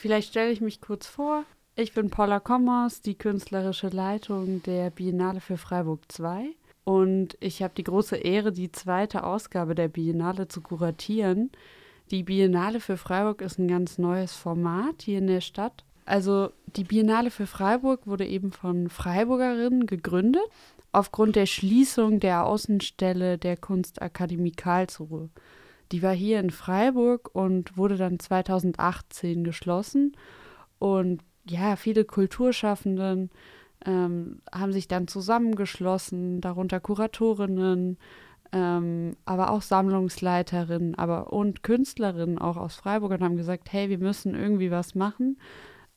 [0.00, 1.44] Vielleicht stelle ich mich kurz vor.
[1.76, 6.46] Ich bin Paula Kommers, die künstlerische Leitung der Biennale für Freiburg 2.
[6.84, 11.50] Und ich habe die große Ehre, die zweite Ausgabe der Biennale zu kuratieren.
[12.10, 15.84] Die Biennale für Freiburg ist ein ganz neues Format hier in der Stadt.
[16.06, 20.40] Also die Biennale für Freiburg wurde eben von Freiburgerinnen gegründet,
[20.92, 25.28] aufgrund der Schließung der Außenstelle der Kunstakademie Karlsruhe.
[25.92, 30.16] Die war hier in Freiburg und wurde dann 2018 geschlossen.
[30.78, 33.30] Und ja, viele Kulturschaffenden
[33.84, 37.98] ähm, haben sich dann zusammengeschlossen, darunter Kuratorinnen,
[38.52, 43.98] ähm, aber auch Sammlungsleiterinnen, aber und Künstlerinnen auch aus Freiburg und haben gesagt, hey, wir
[43.98, 45.38] müssen irgendwie was machen.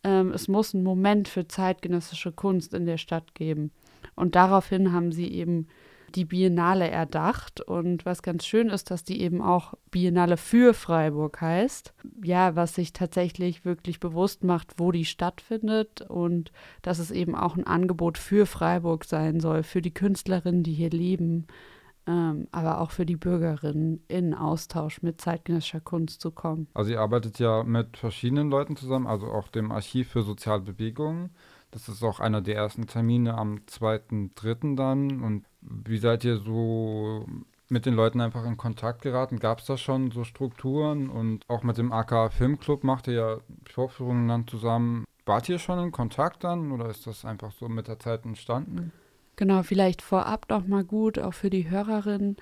[0.03, 3.71] Ähm, es muss einen Moment für zeitgenössische Kunst in der Stadt geben.
[4.15, 5.67] Und daraufhin haben sie eben
[6.15, 7.61] die Biennale erdacht.
[7.61, 11.93] Und was ganz schön ist, dass die eben auch Biennale für Freiburg heißt.
[12.23, 17.55] Ja, was sich tatsächlich wirklich bewusst macht, wo die stattfindet und dass es eben auch
[17.55, 21.47] ein Angebot für Freiburg sein soll, für die Künstlerinnen, die hier leben.
[22.05, 26.67] Ähm, aber auch für die Bürgerinnen in Austausch mit zeitgenössischer Kunst zu kommen.
[26.73, 31.29] Also ihr arbeitet ja mit verschiedenen Leuten zusammen, also auch dem Archiv für soziale Bewegungen.
[31.71, 34.75] Das ist auch einer der ersten Termine am 2.3.
[34.75, 35.21] dann.
[35.21, 37.25] Und wie seid ihr so
[37.69, 39.39] mit den Leuten einfach in Kontakt geraten?
[39.39, 41.09] Gab es da schon so Strukturen?
[41.09, 43.37] Und auch mit dem AK Filmclub macht ihr ja
[43.71, 45.05] Vorführungen dann zusammen.
[45.25, 48.91] Wart ihr schon in Kontakt dann oder ist das einfach so mit der Zeit entstanden?
[49.35, 52.37] Genau, vielleicht vorab noch mal gut, auch für die Hörerinnen.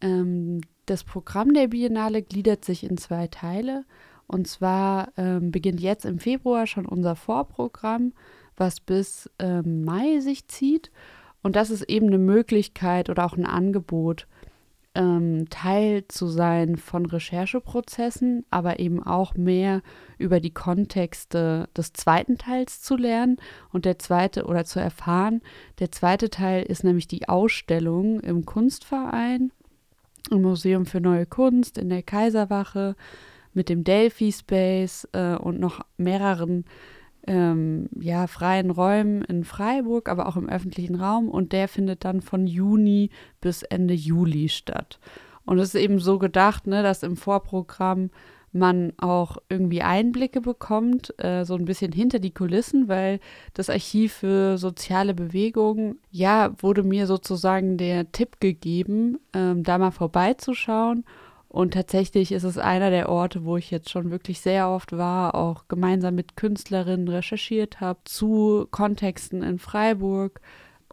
[0.00, 3.84] Ähm, das Programm der Biennale gliedert sich in zwei Teile.
[4.26, 8.12] Und zwar ähm, beginnt jetzt im Februar schon unser Vorprogramm
[8.58, 10.90] was bis äh, Mai sich zieht.
[11.42, 14.26] Und das ist eben eine Möglichkeit oder auch ein Angebot,
[14.94, 19.82] ähm, Teil zu sein von Rechercheprozessen, aber eben auch mehr
[20.18, 23.36] über die Kontexte des zweiten Teils zu lernen
[23.72, 25.42] und der zweite oder zu erfahren.
[25.78, 29.52] Der zweite Teil ist nämlich die Ausstellung im Kunstverein,
[30.30, 32.96] im Museum für Neue Kunst, in der Kaiserwache,
[33.54, 36.64] mit dem Delphi Space äh, und noch mehreren
[37.28, 41.28] ähm, ja, freien Räumen in Freiburg, aber auch im öffentlichen Raum.
[41.28, 44.98] Und der findet dann von Juni bis Ende Juli statt.
[45.44, 48.10] Und es ist eben so gedacht, ne, dass im Vorprogramm
[48.50, 53.20] man auch irgendwie Einblicke bekommt, äh, so ein bisschen hinter die Kulissen, weil
[53.52, 59.90] das Archiv für soziale Bewegungen, ja, wurde mir sozusagen der Tipp gegeben, ähm, da mal
[59.90, 61.04] vorbeizuschauen
[61.48, 65.34] und tatsächlich ist es einer der Orte, wo ich jetzt schon wirklich sehr oft war,
[65.34, 70.40] auch gemeinsam mit Künstlerinnen recherchiert habe zu Kontexten in Freiburg.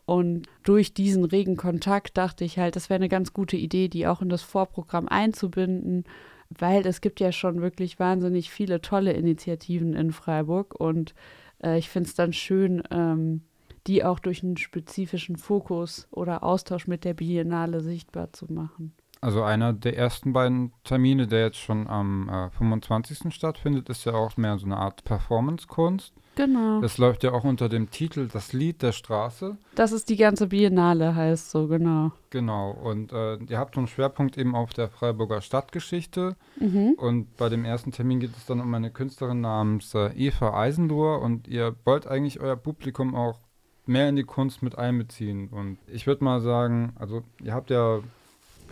[0.05, 4.07] Und durch diesen regen Kontakt dachte ich halt, das wäre eine ganz gute Idee, die
[4.07, 6.05] auch in das Vorprogramm einzubinden,
[6.49, 10.79] weil es gibt ja schon wirklich wahnsinnig viele tolle Initiativen in Freiburg.
[10.79, 11.15] Und
[11.61, 13.41] äh, ich finde es dann schön, ähm,
[13.88, 18.94] die auch durch einen spezifischen Fokus oder Austausch mit der Biennale sichtbar zu machen.
[19.21, 23.33] Also einer der ersten beiden Termine, der jetzt schon am äh, 25.
[23.33, 26.13] stattfindet, ist ja auch mehr so eine Art Performance-Kunst.
[26.35, 26.81] Genau.
[26.81, 29.57] Das läuft ja auch unter dem Titel Das Lied der Straße.
[29.73, 32.11] Das ist die ganze Biennale, heißt so, genau.
[32.29, 32.71] Genau.
[32.71, 36.35] Und äh, ihr habt so einen Schwerpunkt eben auf der Freiburger Stadtgeschichte.
[36.59, 36.95] Mhm.
[36.97, 41.21] Und bei dem ersten Termin geht es dann um eine Künstlerin namens äh, Eva Eisenlohr.
[41.21, 43.39] Und ihr wollt eigentlich euer Publikum auch
[43.85, 45.47] mehr in die Kunst mit einbeziehen.
[45.49, 47.99] Und ich würde mal sagen, also ihr habt ja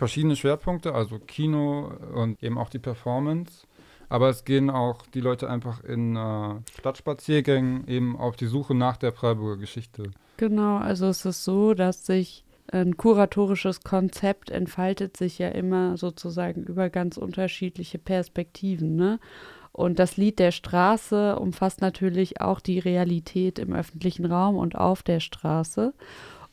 [0.04, 3.66] verschiedene Schwerpunkte, also Kino und eben auch die Performance.
[4.10, 8.98] Aber es gehen auch die Leute einfach in äh, Stadtspaziergängen eben auf die Suche nach
[8.98, 10.10] der Freiburger Geschichte.
[10.36, 16.64] Genau, also es ist so, dass sich ein kuratorisches Konzept entfaltet sich ja immer sozusagen
[16.64, 18.96] über ganz unterschiedliche Perspektiven.
[18.96, 19.20] Ne?
[19.72, 25.02] Und das Lied der Straße umfasst natürlich auch die Realität im öffentlichen Raum und auf
[25.02, 25.94] der Straße.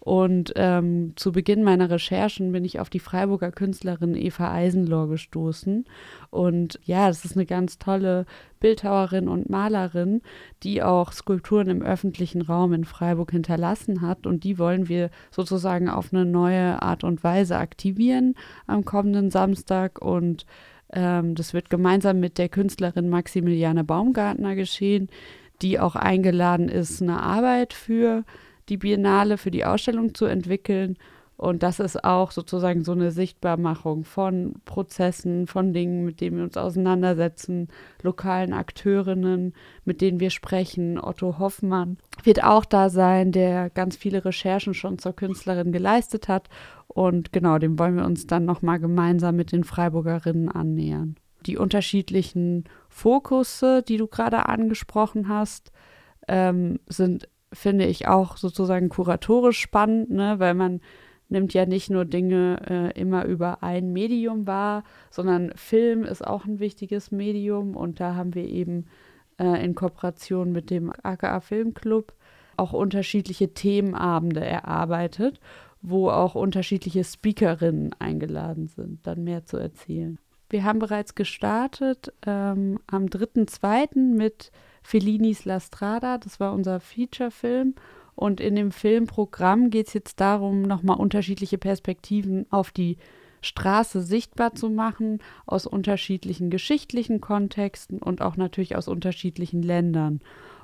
[0.04, 5.86] Und ähm, zu Beginn meiner Recherchen bin ich auf die Freiburger Künstlerin Eva Eisenlohr gestoßen.
[6.32, 8.26] Und ja, das ist eine ganz tolle
[8.60, 10.24] Bildhauerin und Malerin,
[10.64, 14.26] die auch Skulpturen im öffentlichen Raum in Freiburg hinterlassen hat.
[14.26, 18.34] Und die wollen wir sozusagen auf eine neue Art und Weise aktivieren
[18.66, 20.02] am kommenden Samstag.
[20.02, 20.48] Und
[20.94, 25.10] ähm, das wird gemeinsam mit der Künstlerin Maximiliane Baumgartner geschehen,
[25.62, 28.24] die auch eingeladen ist, eine Arbeit für
[28.72, 30.98] die Biennale für die Ausstellung zu entwickeln.
[31.36, 36.44] Und das ist auch sozusagen so eine Sichtbarmachung von Prozessen, von Dingen, mit denen wir
[36.44, 37.68] uns auseinandersetzen,
[38.02, 39.54] lokalen Akteurinnen,
[39.84, 41.00] mit denen wir sprechen.
[41.00, 46.48] Otto Hoffmann wird auch da sein, der ganz viele Recherchen schon zur Künstlerin geleistet hat.
[46.88, 51.16] Und genau, dem wollen wir uns dann nochmal gemeinsam mit den Freiburgerinnen annähern.
[51.46, 55.72] Die unterschiedlichen Fokusse, die du gerade angesprochen hast,
[56.28, 60.40] ähm, sind, finde ich, auch sozusagen kuratorisch spannend, ne?
[60.40, 60.82] weil man
[61.30, 66.46] nimmt ja nicht nur Dinge äh, immer über ein Medium wahr, sondern Film ist auch
[66.46, 68.86] ein wichtiges Medium und da haben wir eben
[69.40, 72.14] äh, in Kooperation mit dem AKA Filmclub
[72.58, 75.40] auch unterschiedliche Themenabende erarbeitet,
[75.82, 80.20] wo auch unterschiedliche Speakerinnen eingeladen sind, dann mehr zu erzählen.
[80.50, 83.98] Wir haben bereits gestartet ähm, am 3.2.
[83.98, 84.52] mit
[84.82, 87.76] Fellinis La Strada, das war unser Feature-Film.
[88.16, 92.98] Und in dem Filmprogramm geht es jetzt darum, nochmal unterschiedliche Perspektiven auf die
[93.42, 100.20] Straße sichtbar zu machen, aus unterschiedlichen geschichtlichen Kontexten und auch natürlich aus unterschiedlichen Ländern.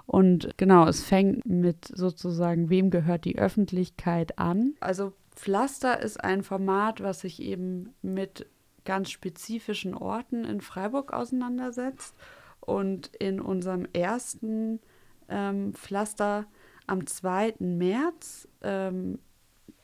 [0.06, 4.75] Und genau, es fängt mit sozusagen, wem gehört die Öffentlichkeit an.
[4.80, 8.48] Also Pflaster ist ein Format, was sich eben mit
[8.86, 12.16] ganz spezifischen Orten in Freiburg auseinandersetzt.
[12.68, 14.81] Und in unserem ersten
[15.30, 16.46] ähm, Pflaster
[16.86, 17.56] am 2.
[17.60, 19.19] März ähm,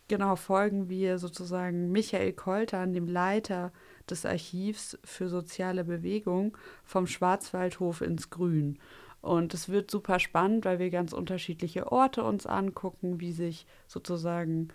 [0.09, 3.71] genau folgen wir sozusagen Michael Koltern, dem Leiter
[4.09, 8.79] des Archivs für soziale Bewegung, vom Schwarzwaldhof ins Grün.
[9.21, 14.67] Und es wird super spannend, weil wir ganz unterschiedliche Orte uns angucken, wie sich sozusagen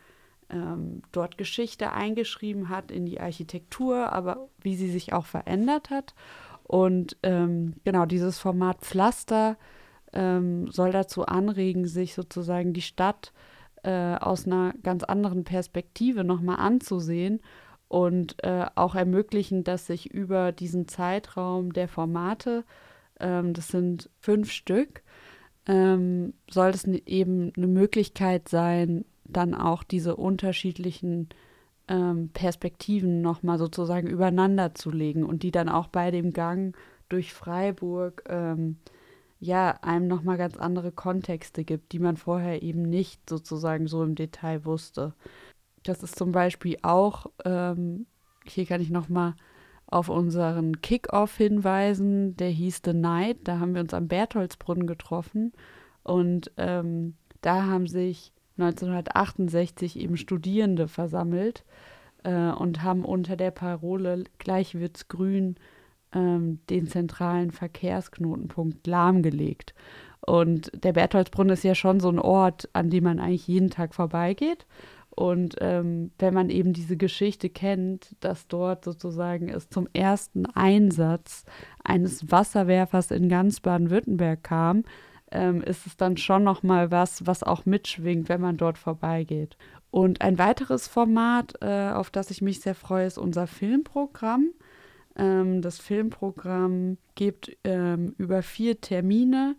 [0.49, 6.15] ähm, dort Geschichte eingeschrieben hat in die Architektur, aber wie sie sich auch verändert hat.
[6.69, 9.57] Und ähm, genau dieses Format Pflaster
[10.13, 13.33] ähm, soll dazu anregen, sich sozusagen die Stadt
[13.83, 17.41] äh, aus einer ganz anderen Perspektive nochmal anzusehen
[17.89, 22.65] und äh, auch ermöglichen, dass sich über diesen Zeitraum der Formate
[23.21, 25.03] ähm, das sind fünf Stück,
[25.67, 31.29] ähm, soll es eben eine Möglichkeit sein, dann auch diese unterschiedlichen
[31.89, 36.77] ähm, Perspektiven nochmal sozusagen übereinander zu legen und die dann auch bei dem Gang
[37.09, 38.77] durch Freiburg ähm,
[39.41, 44.15] ja einem nochmal ganz andere Kontexte gibt, die man vorher eben nicht sozusagen so im
[44.15, 45.15] Detail wusste.
[45.85, 48.07] Das ist zum Beispiel auch, ähm,
[48.45, 49.35] hier kann ich nochmal
[49.87, 52.37] auf unseren Kickoff hinweisen.
[52.37, 53.39] Der hieß The Night.
[53.45, 55.53] Da haben wir uns am Bertholdsbrunnen getroffen.
[56.03, 61.65] Und ähm, da haben sich 1968 eben Studierende versammelt
[62.25, 65.57] äh, und haben unter der Parole Gleich wird's grün
[66.13, 69.75] ähm, den zentralen Verkehrsknotenpunkt lahmgelegt.
[70.21, 73.95] Und der Bertholdsbrunnen ist ja schon so ein Ort, an dem man eigentlich jeden Tag
[73.95, 74.67] vorbeigeht.
[75.11, 81.45] Und ähm, wenn man eben diese Geschichte kennt, dass dort sozusagen es zum ersten Einsatz
[81.83, 84.85] eines Wasserwerfers in ganz Baden-Württemberg kam,
[85.31, 89.57] ähm, ist es dann schon noch mal was, was auch mitschwingt, wenn man dort vorbeigeht.
[89.91, 94.51] Und ein weiteres Format, äh, auf das ich mich sehr freue, ist unser Filmprogramm.
[95.17, 99.57] Ähm, das Filmprogramm gibt ähm, über vier Termine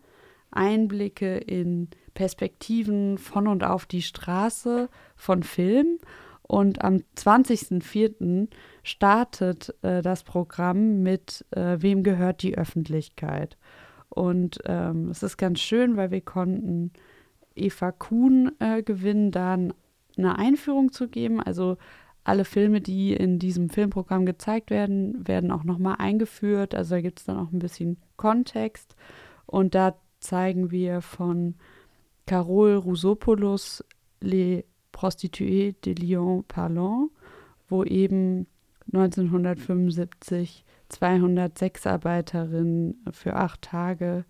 [0.52, 6.00] Einblicke in Perspektiven von und auf die Straße von Film.
[6.42, 8.48] Und am 20.04.
[8.82, 13.58] startet äh, das Programm mit äh, Wem gehört die Öffentlichkeit?
[14.10, 16.92] Und ähm, es ist ganz schön, weil wir konnten
[17.56, 21.40] Eva Kuhn äh, gewinnen, da eine Einführung zu geben.
[21.40, 21.78] Also
[22.24, 26.76] alle Filme, die in diesem Filmprogramm gezeigt werden, werden auch nochmal eingeführt.
[26.76, 28.96] Also da gibt es dann auch ein bisschen Kontext.
[29.46, 31.56] Und da zeigen wir von
[32.26, 33.84] Carole Rousopoulos
[34.22, 37.10] Les Prostituées de Lyon Parlant,
[37.68, 38.48] wo eben
[38.94, 44.26] 1975 200 Sexarbeiterinnen für acht Tage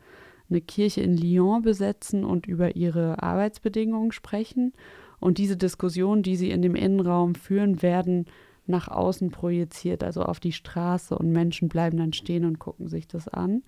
[0.50, 4.74] eine Kirche in Lyon besetzen und über ihre Arbeitsbedingungen sprechen.
[5.20, 8.26] Und diese Diskussionen, die sie in dem Innenraum führen, werden
[8.66, 13.08] nach außen projiziert, also auf die Straße und Menschen bleiben dann stehen und gucken sich
[13.08, 13.64] das an.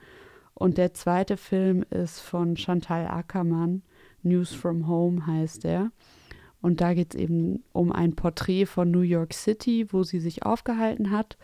[0.53, 3.81] Und der zweite Film ist von Chantal Ackermann,
[4.24, 5.91] News from Home heißt er.
[6.62, 10.45] Und da geht es eben um ein Porträt von New York City, wo sie sich
[10.45, 11.38] aufgehalten hat.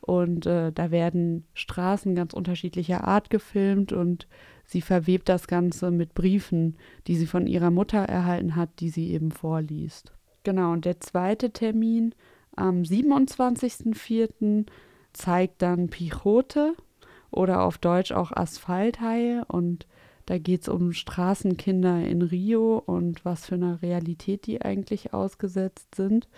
[0.00, 4.26] Und äh, da werden Straßen ganz unterschiedlicher Art gefilmt und
[4.64, 6.76] sie verwebt das Ganze mit Briefen,
[7.06, 10.12] die sie von ihrer Mutter erhalten hat, die sie eben vorliest.
[10.44, 12.14] Genau, und der zweite Termin
[12.56, 14.66] am 27.04.
[15.12, 16.74] zeigt dann Pichote
[17.30, 19.86] oder auf Deutsch auch Asphalthaie und
[20.28, 25.94] da geht es um Straßenkinder in Rio und was für eine Realität die eigentlich ausgesetzt
[25.94, 26.28] sind.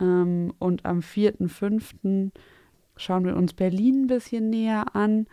[0.00, 2.30] Ähm, und am 4.5.
[3.00, 5.26] schauen wir uns Berlin ein bisschen näher an.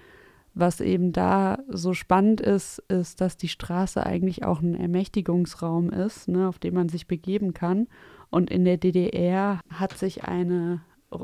[0.53, 6.27] Was eben da so spannend ist, ist, dass die Straße eigentlich auch ein Ermächtigungsraum ist,
[6.27, 7.87] ne, auf dem man sich begeben kann.
[8.31, 10.81] Und in der DDR hat sich eine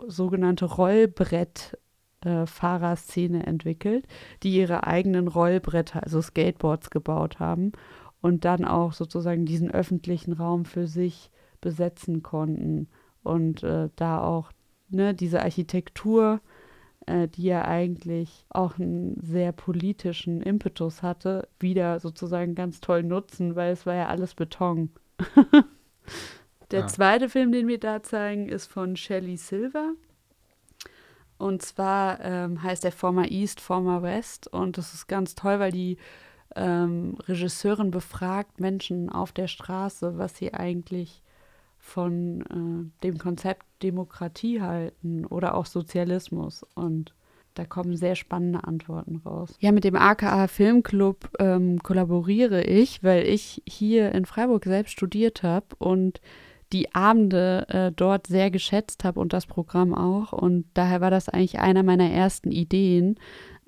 [0.07, 1.77] sogenannte Rollbrett
[2.23, 4.05] äh, Fahrerszene entwickelt,
[4.43, 7.71] die ihre eigenen Rollbretter, also Skateboards gebaut haben
[8.21, 12.87] und dann auch sozusagen diesen öffentlichen Raum für sich besetzen konnten
[13.23, 14.51] und äh, da auch
[14.93, 16.41] ne, diese Architektur,
[17.05, 23.55] äh, die ja eigentlich auch einen sehr politischen Impetus hatte, wieder sozusagen ganz toll nutzen,
[23.55, 24.89] weil es war ja alles Beton.
[26.71, 26.87] Der ja.
[26.87, 29.93] zweite Film, den wir da zeigen, ist von Shelley Silver.
[31.37, 34.47] Und zwar ähm, heißt der Former East, Former West.
[34.47, 35.97] Und das ist ganz toll, weil die
[36.55, 41.21] ähm, Regisseurin befragt Menschen auf der Straße, was sie eigentlich
[41.77, 46.65] von äh, dem Konzept Demokratie halten oder auch Sozialismus.
[46.75, 47.13] Und
[47.53, 49.55] da kommen sehr spannende Antworten raus.
[49.59, 55.43] Ja, mit dem AKA Filmclub ähm, kollaboriere ich, weil ich hier in Freiburg selbst studiert
[55.43, 56.19] habe und
[56.71, 60.33] die Abende äh, dort sehr geschätzt habe und das Programm auch.
[60.33, 63.19] Und daher war das eigentlich einer meiner ersten Ideen,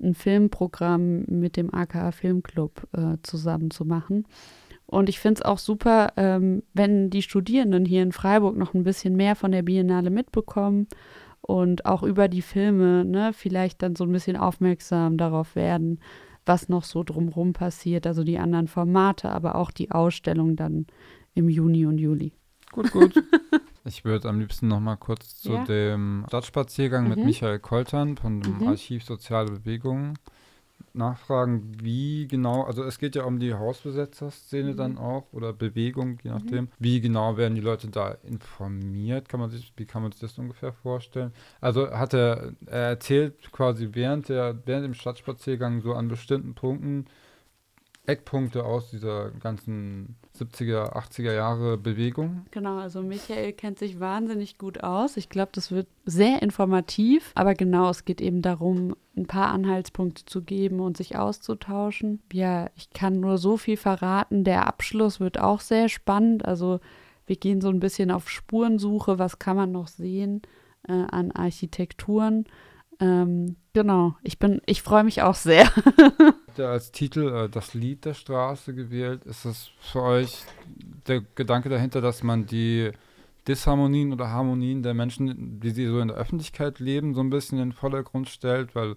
[0.02, 4.26] ein Filmprogramm mit dem AKA Filmclub äh, zusammen zu machen.
[4.86, 8.84] Und ich finde es auch super, ähm, wenn die Studierenden hier in Freiburg noch ein
[8.84, 10.86] bisschen mehr von der Biennale mitbekommen
[11.40, 16.00] und auch über die Filme ne, vielleicht dann so ein bisschen aufmerksam darauf werden,
[16.44, 20.86] was noch so drumherum passiert, also die anderen Formate, aber auch die Ausstellung dann
[21.34, 22.32] im Juni und Juli.
[22.70, 23.14] Gut, gut.
[23.84, 25.64] ich würde am liebsten noch mal kurz zu ja.
[25.64, 27.10] dem Stadtspaziergang mhm.
[27.10, 28.68] mit Michael Koltern von dem mhm.
[28.68, 30.14] Archiv Soziale Bewegungen
[30.96, 34.76] nachfragen, wie genau, also es geht ja um die Hausbesetzerszene mhm.
[34.76, 36.64] dann auch oder Bewegung, je nachdem.
[36.64, 36.70] Mhm.
[36.78, 39.28] Wie genau werden die Leute da informiert?
[39.28, 41.32] Kann man sich, wie kann man sich das ungefähr vorstellen?
[41.60, 47.06] Also hat er, er erzählt quasi während der, während dem Stadtspaziergang so an bestimmten Punkten,
[48.06, 52.46] Eckpunkte aus dieser ganzen 70er, 80er Jahre Bewegung.
[52.50, 55.16] Genau, also Michael kennt sich wahnsinnig gut aus.
[55.16, 60.24] Ich glaube, das wird sehr informativ, aber genau, es geht eben darum, ein paar Anhaltspunkte
[60.26, 62.20] zu geben und sich auszutauschen.
[62.32, 64.44] Ja, ich kann nur so viel verraten.
[64.44, 66.44] Der Abschluss wird auch sehr spannend.
[66.44, 66.80] Also
[67.26, 70.42] wir gehen so ein bisschen auf Spurensuche, was kann man noch sehen
[70.88, 72.44] äh, an Architekturen.
[72.98, 75.70] Ähm, genau, ich bin, ich freue mich auch sehr.
[76.64, 79.24] als Titel äh, das Lied der Straße gewählt.
[79.24, 80.44] Ist das für euch
[81.06, 82.92] der Gedanke dahinter, dass man die
[83.46, 87.58] Disharmonien oder Harmonien der Menschen, die sie so in der Öffentlichkeit leben, so ein bisschen
[87.58, 88.74] in den Vordergrund stellt?
[88.74, 88.94] Weil,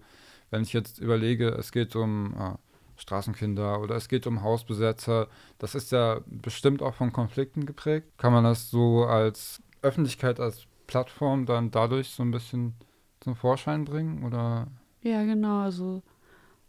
[0.50, 2.56] wenn ich jetzt überlege, es geht um äh,
[2.96, 5.28] Straßenkinder oder es geht um Hausbesetzer,
[5.58, 8.08] das ist ja bestimmt auch von Konflikten geprägt.
[8.18, 12.74] Kann man das so als Öffentlichkeit, als Plattform dann dadurch so ein bisschen
[13.22, 14.24] zum Vorschein bringen?
[14.24, 14.68] Oder?
[15.02, 15.60] Ja, genau.
[15.60, 16.02] Also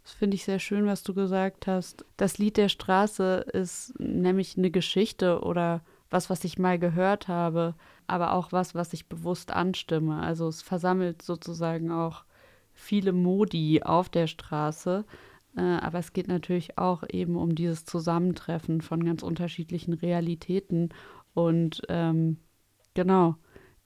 [0.03, 2.05] das finde ich sehr schön, was du gesagt hast.
[2.17, 7.75] Das Lied der Straße ist nämlich eine Geschichte oder was, was ich mal gehört habe,
[8.07, 10.19] aber auch was, was ich bewusst anstimme.
[10.19, 12.25] Also es versammelt sozusagen auch
[12.73, 15.05] viele Modi auf der Straße.
[15.55, 20.89] Äh, aber es geht natürlich auch eben um dieses Zusammentreffen von ganz unterschiedlichen Realitäten.
[21.33, 22.37] Und ähm,
[22.93, 23.35] genau,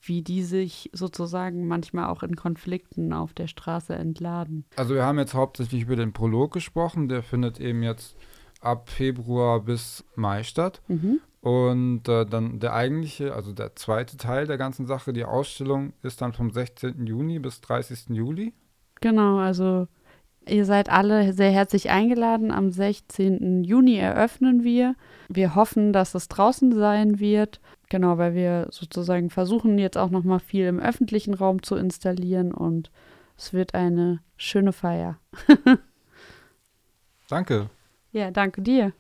[0.08, 4.66] wie die sich sozusagen manchmal auch in Konflikten auf der Straße entladen.
[4.76, 8.16] Also wir haben jetzt hauptsächlich über den Prolog gesprochen, der findet eben jetzt
[8.62, 10.82] ab Februar bis Mai statt.
[10.88, 11.20] Mhm.
[11.42, 16.22] Und äh, dann der eigentliche, also der zweite Teil der ganzen Sache, die Ausstellung, ist
[16.22, 17.06] dann vom 16.
[17.06, 18.10] Juni bis 30.
[18.10, 18.54] Juli.
[19.00, 19.88] Genau, also
[20.48, 22.52] ihr seid alle sehr herzlich eingeladen.
[22.52, 23.64] Am 16.
[23.64, 24.96] Juni eröffnen wir.
[25.30, 27.60] Wir hoffen, dass es draußen sein wird.
[27.90, 32.52] Genau, weil wir sozusagen versuchen jetzt auch noch mal viel im öffentlichen Raum zu installieren
[32.54, 32.92] und
[33.38, 35.20] es wird eine schöne Feier.
[37.30, 37.70] danke.
[38.12, 38.94] Ja, danke dir.